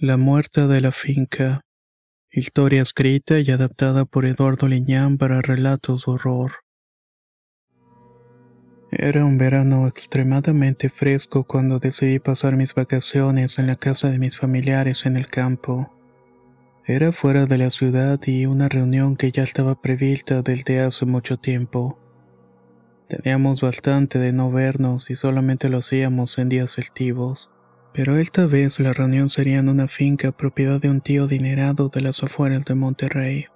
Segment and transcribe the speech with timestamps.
[0.00, 1.62] La muerte de la finca.
[2.30, 6.52] Historia escrita y adaptada por Eduardo Liñán para relatos de horror.
[8.92, 14.38] Era un verano extremadamente fresco cuando decidí pasar mis vacaciones en la casa de mis
[14.38, 15.92] familiares en el campo.
[16.86, 21.38] Era fuera de la ciudad y una reunión que ya estaba prevista desde hace mucho
[21.38, 21.98] tiempo.
[23.08, 27.50] Teníamos bastante de no vernos y solamente lo hacíamos en días festivos.
[27.98, 32.00] Pero esta vez la reunión sería en una finca propiedad de un tío adinerado de
[32.00, 33.46] las afueras de Monterrey.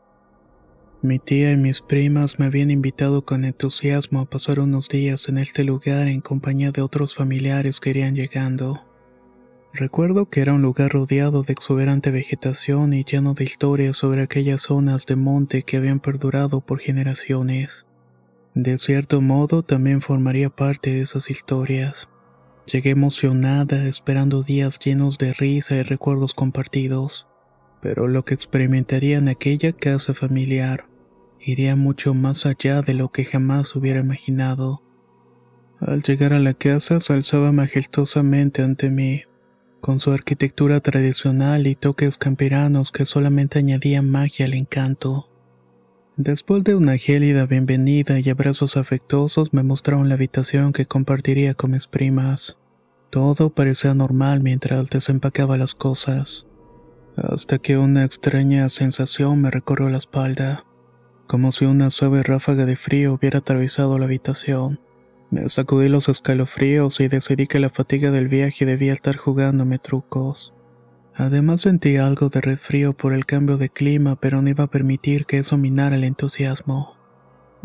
[1.01, 5.39] Mi tía y mis primas me habían invitado con entusiasmo a pasar unos días en
[5.39, 8.83] este lugar en compañía de otros familiares que irían llegando.
[9.73, 14.63] Recuerdo que era un lugar rodeado de exuberante vegetación y lleno de historias sobre aquellas
[14.63, 17.87] zonas de monte que habían perdurado por generaciones.
[18.57, 22.09] De cierto modo también formaría parte de esas historias.
[22.67, 27.27] Llegué emocionada, esperando días llenos de risa y recuerdos compartidos.
[27.81, 30.87] Pero lo que experimentaría en aquella casa familiar
[31.41, 34.81] iría mucho más allá de lo que jamás hubiera imaginado.
[35.81, 39.23] Al llegar a la casa se alzaba majestuosamente ante mí,
[39.81, 45.32] con su arquitectura tradicional y toques campiranos que solamente añadían magia al encanto.
[46.19, 51.71] Después de una gélida bienvenida y abrazos afectuosos me mostraron la habitación que compartiría con
[51.71, 52.59] mis primas.
[53.09, 56.47] Todo parecía normal mientras desempacaba las cosas,
[57.17, 60.67] hasta que una extraña sensación me recorrió la espalda,
[61.27, 64.81] como si una suave ráfaga de frío hubiera atravesado la habitación.
[65.31, 70.53] Me sacudí los escalofríos y decidí que la fatiga del viaje debía estar jugándome trucos.
[71.15, 75.27] Además sentí algo de resfrío por el cambio de clima, pero no iba a permitir
[75.27, 76.95] que eso minara el entusiasmo.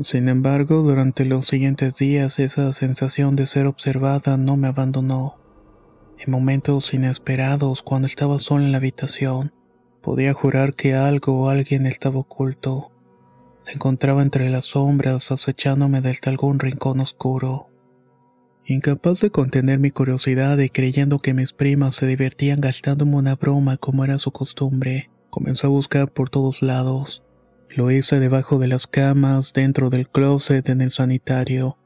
[0.02, 5.38] Sin embargo, durante los siguientes días esa sensación de ser observada no me abandonó.
[6.20, 9.54] En momentos inesperados, cuando estaba sola en la habitación,
[10.02, 12.92] podía jurar que algo o alguien estaba oculto.
[13.62, 17.67] Se encontraba entre las sombras acechándome desde algún rincón oscuro.
[18.70, 23.78] Incapaz de contener mi curiosidad y creyendo que mis primas se divertían gastándome una broma
[23.78, 27.24] como era su costumbre, comenzó a buscar por todos lados.
[27.70, 31.78] Lo hice debajo de las camas, dentro del closet, en el sanitario.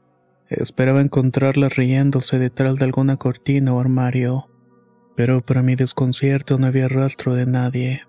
[0.48, 4.48] Esperaba encontrarlas riéndose detrás de alguna cortina o armario.
[5.14, 8.02] Pero para mi desconcierto no había rastro de nadie.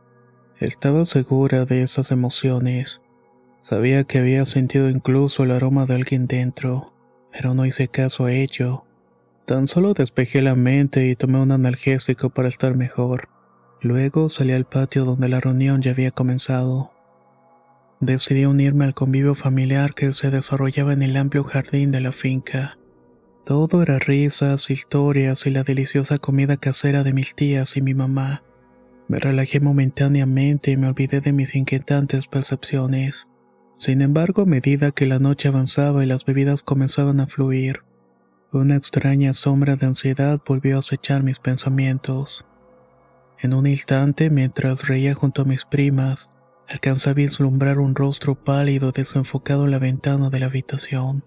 [0.59, 3.01] Estaba segura de esas emociones.
[3.62, 6.92] Sabía que había sentido incluso el aroma de alguien dentro
[7.33, 8.85] pero no hice caso a ello.
[9.45, 13.27] Tan solo despejé la mente y tomé un analgésico para estar mejor.
[13.81, 16.91] Luego salí al patio donde la reunión ya había comenzado.
[17.99, 22.77] Decidí unirme al convivio familiar que se desarrollaba en el amplio jardín de la finca.
[23.45, 28.44] Todo era risas, historias y la deliciosa comida casera de mis tías y mi mamá.
[29.09, 33.27] Me relajé momentáneamente y me olvidé de mis inquietantes percepciones.
[33.78, 37.81] Sin embargo, a medida que la noche avanzaba y las bebidas comenzaban a fluir,
[38.51, 42.45] una extraña sombra de ansiedad volvió a acechar mis pensamientos.
[43.41, 46.31] En un instante, mientras reía junto a mis primas,
[46.69, 51.23] alcanzé a vislumbrar un rostro pálido desenfocado en la ventana de la habitación.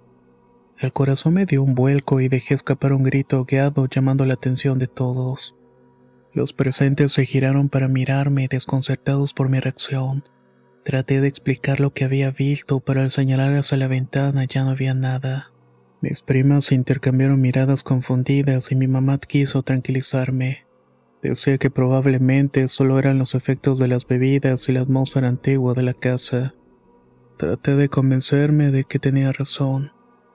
[0.79, 4.79] El corazón me dio un vuelco y dejé escapar un grito ahogueado llamando la atención
[4.79, 5.55] de todos.
[6.33, 10.25] Los presentes se giraron para mirarme desconcertados por mi reacción.
[10.87, 14.71] Traté de explicar lo que había visto, pero al señalar hacia la ventana ya no
[14.71, 15.51] había nada.
[16.01, 20.65] Mis primas intercambiaron miradas confundidas y mi mamá quiso tranquilizarme.
[21.23, 25.83] Decía que probablemente solo eran los efectos de las bebidas y la atmósfera antigua de
[25.83, 26.55] la casa.
[27.37, 29.91] Traté de convencerme de que tenía razón,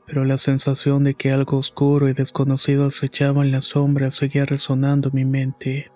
[0.06, 5.08] pero la sensación de que algo oscuro y desconocido acechaba en la sombra seguía resonando
[5.08, 5.92] en mi mente.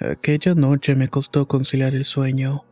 [0.00, 2.64] Aquella noche me costó conciliar el sueño.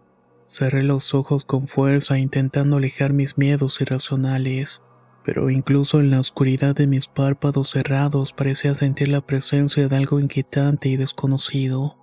[0.50, 4.82] Cerré los ojos con fuerza intentando alejar mis miedos irracionales,
[5.24, 10.18] pero incluso en la oscuridad de mis párpados cerrados parecía sentir la presencia de algo
[10.18, 11.96] inquietante y desconocido.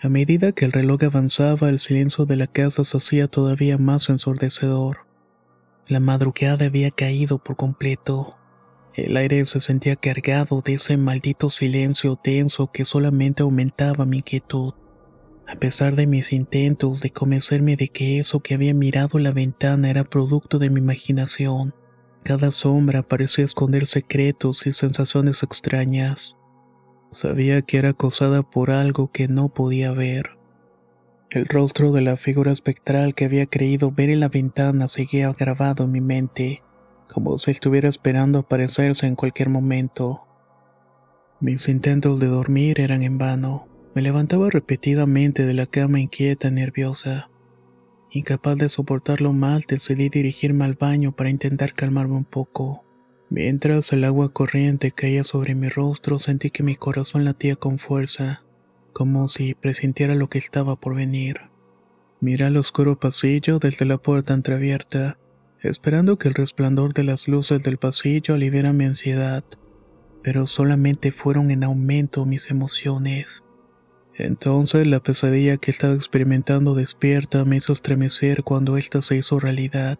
[0.00, 4.08] A medida que el reloj avanzaba, el silencio de la casa se hacía todavía más
[4.10, 4.98] ensordecedor.
[5.88, 8.36] La madrugada había caído por completo.
[8.94, 14.74] El aire se sentía cargado de ese maldito silencio tenso que solamente aumentaba mi inquietud.
[15.46, 19.90] A pesar de mis intentos de convencerme de que eso que había mirado la ventana
[19.90, 21.74] era producto de mi imaginación,
[22.24, 26.36] cada sombra parecía esconder secretos y sensaciones extrañas.
[27.12, 30.30] Sabía que era acosada por algo que no podía ver.
[31.30, 35.84] El rostro de la figura espectral que había creído ver en la ventana seguía grabado
[35.84, 36.62] en mi mente
[37.12, 40.26] como si estuviera esperando aparecerse en cualquier momento.
[41.40, 43.68] Mis intentos de dormir eran en vano.
[43.96, 47.30] Me levantaba repetidamente de la cama inquieta y nerviosa.
[48.10, 52.84] Incapaz de soportarlo mal, decidí dirigirme al baño para intentar calmarme un poco.
[53.30, 58.42] Mientras el agua corriente caía sobre mi rostro, sentí que mi corazón latía con fuerza,
[58.92, 61.40] como si presintiera lo que estaba por venir.
[62.20, 65.16] Miré al oscuro pasillo desde la puerta entreabierta
[65.62, 69.42] esperando que el resplandor de las luces del pasillo aliviara mi ansiedad,
[70.22, 73.42] pero solamente fueron en aumento mis emociones.
[74.18, 79.98] Entonces la pesadilla que estaba experimentando despierta me hizo estremecer cuando ésta se hizo realidad.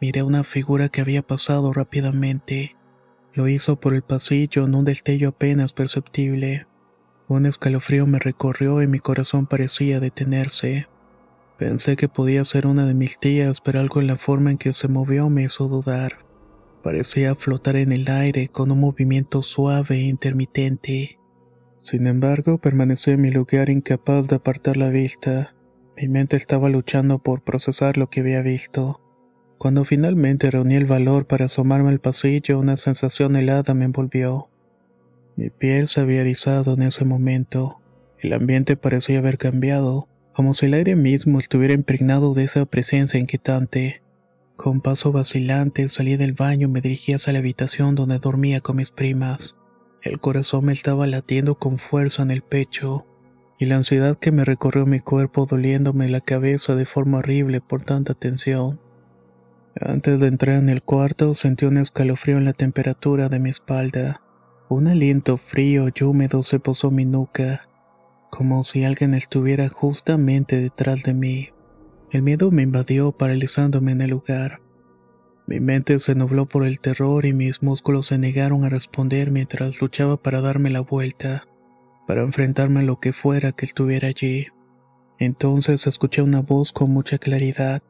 [0.00, 2.76] Miré una figura que había pasado rápidamente.
[3.34, 6.66] Lo hizo por el pasillo en un destello apenas perceptible.
[7.28, 10.86] Un escalofrío me recorrió y mi corazón parecía detenerse.
[11.58, 14.72] Pensé que podía ser una de mis tías, pero algo en la forma en que
[14.72, 16.18] se movió me hizo dudar.
[16.82, 21.18] Parecía flotar en el aire con un movimiento suave e intermitente.
[21.82, 25.52] Sin embargo, permanecí en mi lugar incapaz de apartar la vista.
[25.96, 29.00] Mi mente estaba luchando por procesar lo que había visto.
[29.58, 34.48] Cuando finalmente reuní el valor para asomarme al pasillo, una sensación helada me envolvió.
[35.34, 37.80] Mi piel se había erizado en ese momento.
[38.20, 43.18] El ambiente parecía haber cambiado como si el aire mismo estuviera impregnado de esa presencia
[43.18, 44.02] inquietante.
[44.54, 48.76] Con paso vacilante salí del baño y me dirigí hacia la habitación donde dormía con
[48.76, 49.56] mis primas.
[50.02, 53.06] El corazón me estaba latiendo con fuerza en el pecho,
[53.58, 57.84] y la ansiedad que me recorrió mi cuerpo doliéndome la cabeza de forma horrible por
[57.84, 58.80] tanta tensión.
[59.80, 64.20] Antes de entrar en el cuarto sentí un escalofrío en la temperatura de mi espalda.
[64.68, 67.68] Un aliento frío y húmedo se posó en mi nuca
[68.32, 71.50] como si alguien estuviera justamente detrás de mí.
[72.10, 74.61] El miedo me invadió paralizándome en el lugar.
[75.46, 79.80] Mi mente se nubló por el terror y mis músculos se negaron a responder mientras
[79.80, 81.46] luchaba para darme la vuelta,
[82.06, 84.48] para enfrentarme a lo que fuera que estuviera allí.
[85.18, 87.82] Entonces escuché una voz con mucha claridad.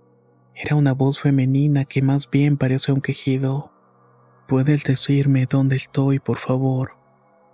[0.55, 3.71] Era una voz femenina que más bien parecía un quejido.
[4.49, 6.93] ¿Puedes decirme dónde estoy, por favor?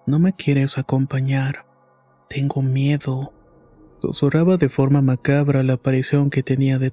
[0.06, 1.67] ¿No me quieres acompañar?
[2.29, 3.33] Tengo miedo.
[4.01, 6.93] Susurraba de forma macabra la aparición que tenía de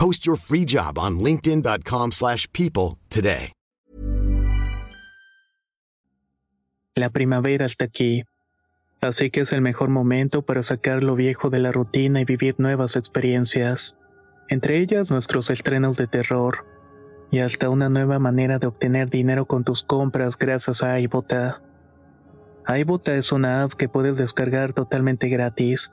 [0.00, 3.52] Post your free job on linkedin.com slash people today.
[6.96, 8.24] La primavera está aquí,
[9.02, 12.54] así que es el mejor momento para sacar lo viejo de la rutina y vivir
[12.56, 13.94] nuevas experiencias,
[14.48, 16.64] entre ellas nuestros estrenos de terror
[17.30, 21.60] y hasta una nueva manera de obtener dinero con tus compras gracias a iBota.
[22.66, 25.92] iBota es una app que puedes descargar totalmente gratis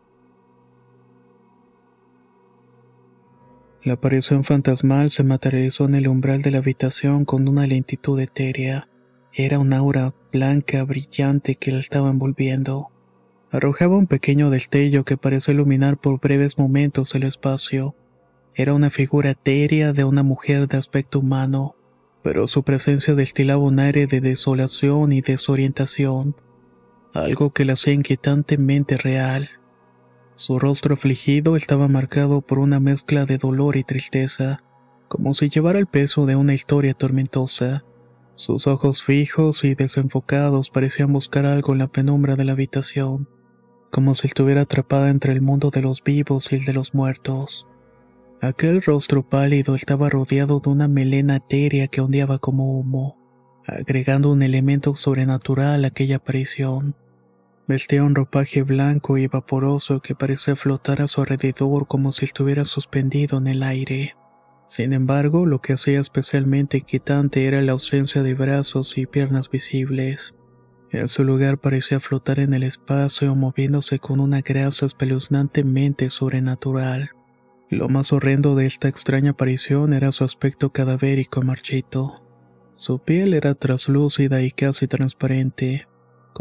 [3.83, 8.87] La aparición fantasmal se materializó en el umbral de la habitación con una lentitud etérea.
[9.33, 12.89] Era una aura blanca brillante que la estaba envolviendo.
[13.49, 17.95] Arrojaba un pequeño destello que pareció iluminar por breves momentos el espacio.
[18.53, 21.75] Era una figura etérea de una mujer de aspecto humano,
[22.21, 26.35] pero su presencia destilaba un aire de desolación y desorientación,
[27.13, 29.49] algo que la hacía inquietantemente real.
[30.41, 34.63] Su rostro afligido estaba marcado por una mezcla de dolor y tristeza,
[35.07, 37.85] como si llevara el peso de una historia tormentosa.
[38.33, 43.27] Sus ojos fijos y desenfocados parecían buscar algo en la penumbra de la habitación
[43.91, 47.67] como si estuviera atrapada entre el mundo de los vivos y el de los muertos.
[48.41, 53.15] Aquel rostro pálido estaba rodeado de una melena etérea que ondeaba como humo,
[53.67, 56.95] agregando un elemento sobrenatural a aquella aparición.
[57.67, 62.65] Vestía un ropaje blanco y vaporoso que parecía flotar a su alrededor como si estuviera
[62.65, 64.15] suspendido en el aire.
[64.67, 70.33] Sin embargo, lo que hacía especialmente inquietante era la ausencia de brazos y piernas visibles.
[70.91, 77.11] En su lugar parecía flotar en el espacio moviéndose con una gracia espeluznantemente sobrenatural.
[77.69, 82.21] Lo más horrendo de esta extraña aparición era su aspecto cadavérico y marchito.
[82.75, 85.87] Su piel era traslúcida y casi transparente,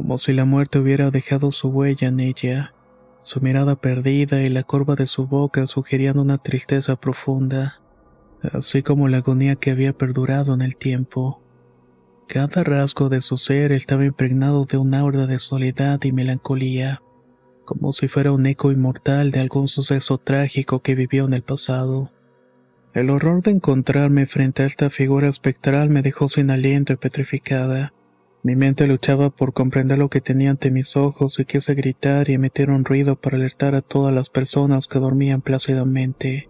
[0.00, 2.72] como si la muerte hubiera dejado su huella en ella.
[3.20, 7.80] Su mirada perdida y la curva de su boca sugerían una tristeza profunda,
[8.50, 11.42] así como la agonía que había perdurado en el tiempo.
[12.28, 17.02] Cada rasgo de su ser estaba impregnado de una aura de soledad y melancolía,
[17.66, 22.10] como si fuera un eco inmortal de algún suceso trágico que vivió en el pasado.
[22.94, 27.92] El horror de encontrarme frente a esta figura espectral me dejó sin aliento y petrificada.
[28.42, 32.34] Mi mente luchaba por comprender lo que tenía ante mis ojos y quise gritar y
[32.34, 36.48] emitir un ruido para alertar a todas las personas que dormían plácidamente.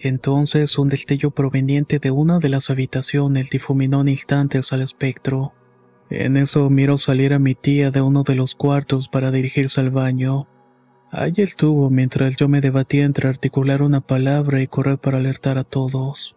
[0.00, 5.54] Entonces un destello proveniente de una de las habitaciones difuminó en instantes al espectro.
[6.10, 9.90] En eso miró salir a mi tía de uno de los cuartos para dirigirse al
[9.90, 10.46] baño.
[11.10, 15.64] Allí estuvo mientras yo me debatía entre articular una palabra y correr para alertar a
[15.64, 16.36] todos.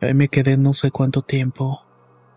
[0.00, 1.80] Ahí me quedé no sé cuánto tiempo,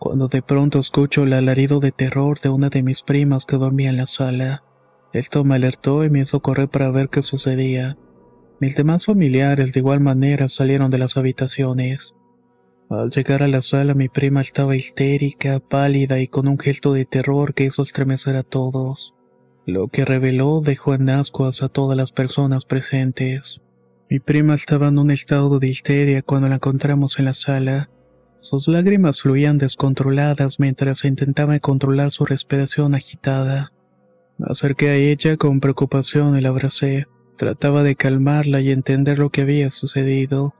[0.01, 3.91] cuando de pronto escucho el alarido de terror de una de mis primas que dormía
[3.91, 4.63] en la sala.
[5.13, 7.99] Esto me alertó y me hizo correr para ver qué sucedía.
[8.59, 12.15] Mis demás familiares de igual manera salieron de las habitaciones.
[12.89, 17.05] Al llegar a la sala mi prima estaba histérica, pálida y con un gesto de
[17.05, 19.13] terror que hizo estremecer a todos.
[19.67, 23.61] Lo que reveló dejó en ascuas a todas las personas presentes.
[24.09, 27.91] Mi prima estaba en un estado de histeria cuando la encontramos en la sala.
[28.41, 33.71] Sus lágrimas fluían descontroladas mientras intentaba controlar su respiración agitada.
[34.39, 37.05] Me acerqué a ella con preocupación y la abracé.
[37.37, 40.55] Trataba de calmarla y entender lo que había sucedido.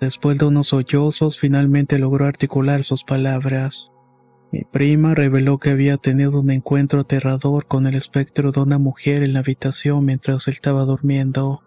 [0.00, 3.90] Después de unos sollozos, finalmente logró articular sus palabras.
[4.52, 9.24] Mi prima reveló que había tenido un encuentro aterrador con el espectro de una mujer
[9.24, 11.60] en la habitación mientras estaba durmiendo.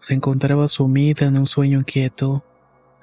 [0.00, 2.42] Se encontraba sumida en un sueño inquieto.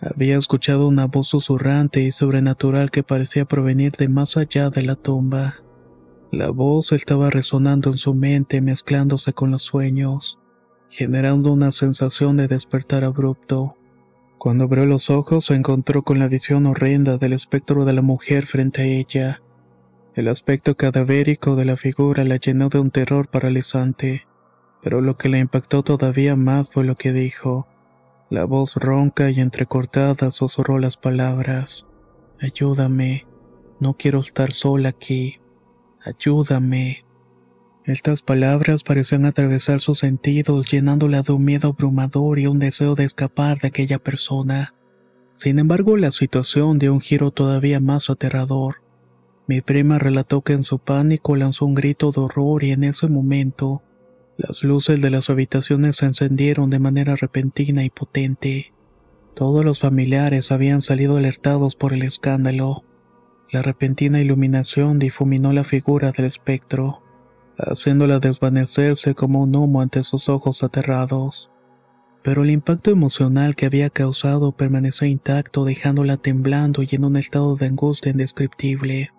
[0.03, 4.95] Había escuchado una voz susurrante y sobrenatural que parecía provenir de más allá de la
[4.95, 5.55] tumba.
[6.31, 10.39] La voz estaba resonando en su mente mezclándose con los sueños
[10.93, 13.75] generando una sensación de despertar abrupto.
[14.37, 18.45] Cuando abrió los ojos se encontró con la visión horrenda del espectro de la mujer
[18.45, 19.41] frente a ella.
[20.13, 24.27] El aspecto cadavérico de la figura la llenó de un terror paralizante,
[24.83, 27.67] pero lo que la impactó todavía más fue lo que dijo.
[28.33, 31.85] La voz ronca y entrecortada susurró las palabras.
[32.41, 33.27] Ayúdame.
[33.79, 35.37] No quiero estar sola aquí.
[36.03, 37.05] Ayúdame.
[37.85, 43.03] Estas palabras parecían atravesar sus sentidos, llenándola de un miedo abrumador y un deseo de
[43.03, 44.73] escapar de aquella persona.
[45.35, 48.77] Sin embargo, la situación dio un giro todavía más aterrador.
[49.45, 53.07] Mi prima relató que en su pánico lanzó un grito de horror y en ese
[53.07, 53.83] momento,
[54.37, 58.73] las luces de las habitaciones se encendieron de manera repentina y potente.
[59.35, 62.83] Todos los familiares habían salido alertados por el escándalo.
[63.51, 67.01] La repentina iluminación difuminó la figura del espectro,
[67.57, 71.49] haciéndola desvanecerse como un humo ante sus ojos aterrados
[72.23, 77.57] pero el impacto emocional que había causado permaneció intacto dejándola temblando y en un estado
[77.57, 79.11] de angustia indescriptible.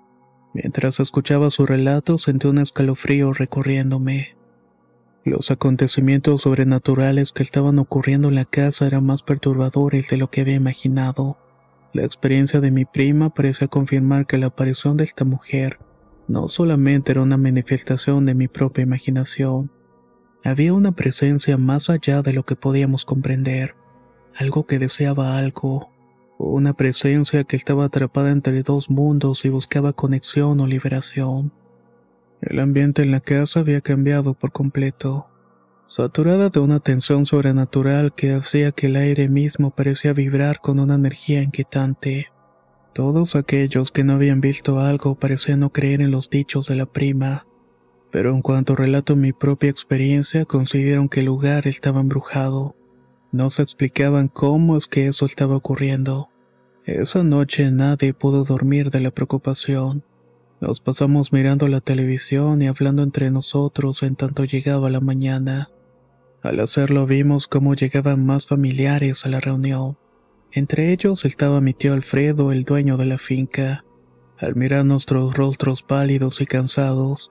[0.54, 4.36] Mientras escuchaba su relato sentí un escalofrío recorriéndome.
[5.24, 10.42] Los acontecimientos sobrenaturales que estaban ocurriendo en la casa eran más perturbadores de lo que
[10.42, 11.38] había imaginado.
[11.94, 15.78] La experiencia de mi prima parecía confirmar que la aparición de esta mujer
[16.28, 19.70] no solamente era una manifestación de mi propia imaginación,
[20.42, 23.74] había una presencia más allá de lo que podíamos comprender,
[24.36, 25.90] algo que deseaba algo,
[26.36, 31.50] una presencia que estaba atrapada entre dos mundos y buscaba conexión o liberación.
[32.46, 35.28] El ambiente en la casa había cambiado por completo,
[35.86, 40.96] saturada de una tensión sobrenatural que hacía que el aire mismo parecía vibrar con una
[40.96, 42.28] energía inquietante.
[42.92, 46.84] Todos aquellos que no habían visto algo parecían no creer en los dichos de la
[46.84, 47.46] prima,
[48.10, 52.76] pero en cuanto relato mi propia experiencia, consideraron que el lugar estaba embrujado.
[53.32, 56.28] No se explicaban cómo es que eso estaba ocurriendo.
[56.84, 60.04] Esa noche nadie pudo dormir de la preocupación.
[60.66, 65.68] Nos pasamos mirando la televisión y hablando entre nosotros en tanto llegaba la mañana.
[66.42, 69.98] Al hacerlo vimos cómo llegaban más familiares a la reunión.
[70.52, 73.84] Entre ellos estaba mi tío Alfredo, el dueño de la finca.
[74.38, 77.30] Al mirar nuestros rostros pálidos y cansados,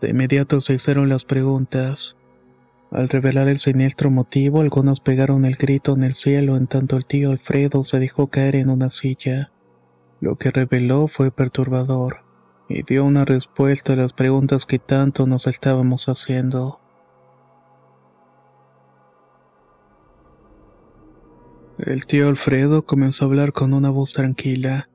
[0.00, 2.16] de inmediato se hicieron las preguntas.
[2.90, 7.06] Al revelar el siniestro motivo, algunos pegaron el grito en el cielo en tanto el
[7.06, 9.52] tío Alfredo se dejó caer en una silla.
[10.20, 12.23] Lo que reveló fue perturbador
[12.68, 16.80] y dio una respuesta a las preguntas que tanto nos estábamos haciendo.
[21.78, 24.88] El tío Alfredo comenzó a hablar con una voz tranquila,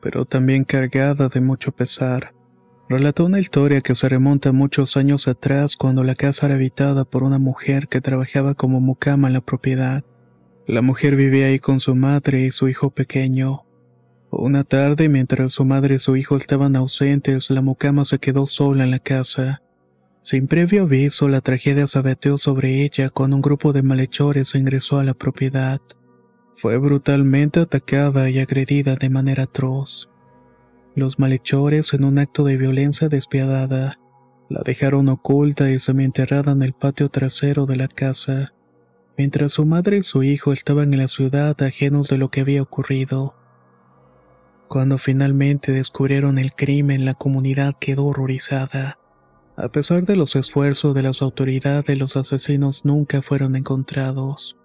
[0.00, 2.32] pero también cargada de mucho pesar.
[2.88, 7.22] Relató una historia que se remonta muchos años atrás cuando la casa era habitada por
[7.22, 10.04] una mujer que trabajaba como mucama en la propiedad.
[10.66, 13.64] La mujer vivía ahí con su madre y su hijo pequeño.
[14.34, 18.84] Una tarde, mientras su madre y su hijo estaban ausentes, la mucama se quedó sola
[18.84, 19.60] en la casa.
[20.22, 24.98] Sin previo aviso, la tragedia se abateó sobre ella cuando un grupo de malhechores ingresó
[24.98, 25.82] a la propiedad.
[26.56, 30.08] Fue brutalmente atacada y agredida de manera atroz.
[30.94, 33.98] Los malhechores, en un acto de violencia despiadada,
[34.48, 38.54] la dejaron oculta y semienterrada en el patio trasero de la casa,
[39.18, 42.62] mientras su madre y su hijo estaban en la ciudad ajenos de lo que había
[42.62, 43.34] ocurrido.
[44.72, 48.96] Cuando finalmente descubrieron el crimen, la comunidad quedó horrorizada.
[49.54, 54.56] A pesar de los esfuerzos de las autoridades, los asesinos nunca fueron encontrados,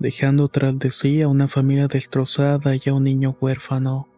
[0.00, 4.08] dejando tras de sí a una familia destrozada y a un niño huérfano.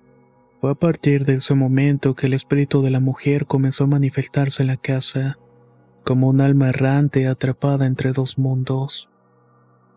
[0.63, 4.63] Fue a partir de ese momento que el espíritu de la mujer comenzó a manifestarse
[4.63, 5.37] en la casa,
[6.05, 9.11] como un alma errante atrapada entre dos mundos.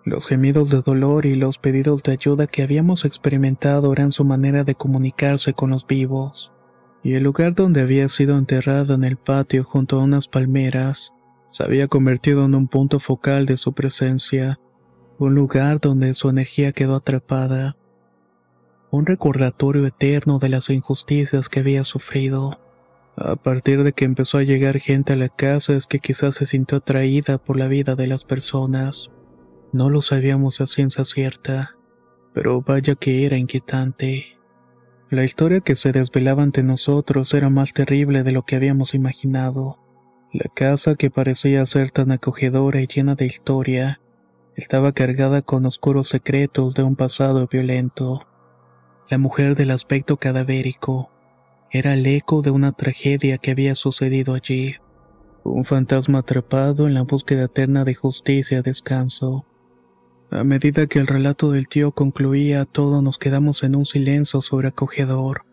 [0.08, 4.63] Los gemidos de dolor y los pedidos de ayuda que habíamos experimentado eran su manera
[4.63, 6.54] de comunicarse con los vivos,
[7.04, 11.12] y el lugar donde había sido enterrada en el patio junto a unas palmeras
[11.50, 14.62] se había convertido en un punto focal de su presencia,
[15.20, 17.76] un lugar donde su energía quedó atrapada
[18.91, 22.62] un recordatorio eterno de las injusticias que había sufrido.
[23.17, 26.46] A partir de que empezó a llegar gente a la casa es que quizás se
[26.46, 29.12] sintió atraída por la vida de las personas.
[29.73, 31.75] No lo sabíamos a ciencia cierta,
[32.34, 34.38] pero vaya que era inquietante.
[35.10, 39.80] La historia que se desvelaba ante nosotros era más terrible de lo que habíamos imaginado.
[40.34, 44.01] La casa que parecía ser tan acogedora y llena de historia,
[44.56, 48.27] estaba cargada con oscuros secretos de un pasado violento.
[49.10, 51.10] La mujer del aspecto cadavérico
[51.71, 54.75] era el eco de una tragedia que había sucedido allí.
[55.43, 59.45] Un fantasma atrapado en la búsqueda eterna de justicia y descanso.
[60.30, 65.46] A medida que el relato del tío concluía, todos nos quedamos en un silencio sobreacogedor.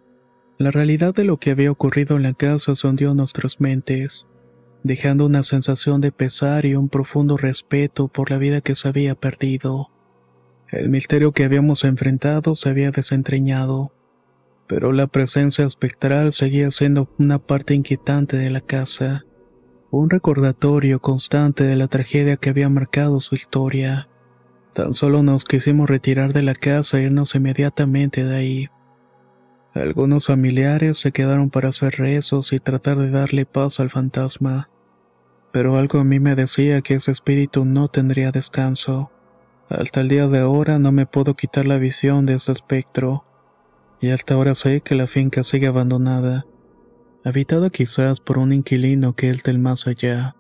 [0.58, 4.26] La realidad de lo que había ocurrido en la casa sondió nuestras mentes,
[4.82, 9.14] dejando una sensación de pesar y un profundo respeto por la vida que se había
[9.14, 9.90] perdido.
[10.70, 13.92] El misterio que habíamos enfrentado se había desentrañado.
[14.66, 19.24] Pero la presencia espectral seguía siendo una parte inquietante de la casa,
[19.90, 24.08] un recordatorio constante de la tragedia que había marcado su historia.
[24.74, 28.68] Tan solo nos quisimos retirar de la casa e irnos inmediatamente de ahí.
[29.72, 34.68] Algunos familiares se quedaron para hacer rezos y tratar de darle paz al fantasma,
[35.52, 39.12] pero algo a mí me decía que ese espíritu no tendría descanso.
[39.68, 43.24] Hasta el día de ahora no me puedo quitar la visión de ese espectro,
[44.00, 46.46] y hasta ahora sé que la finca sigue abandonada,
[47.24, 50.34] habitada quizás por un inquilino que es del más allá.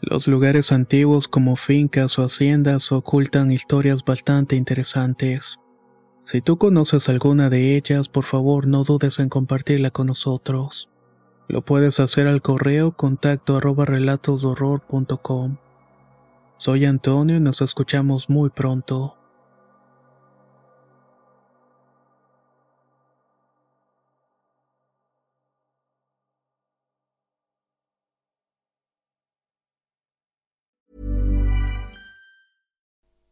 [0.00, 5.58] Los lugares antiguos como fincas o haciendas ocultan historias bastante interesantes.
[6.22, 10.88] Si tú conoces alguna de ellas, por favor no dudes en compartirla con nosotros.
[11.48, 15.56] Lo puedes hacer al correo contacto arroba relatosdorror.com.
[16.58, 19.17] Soy Antonio y nos escuchamos muy pronto.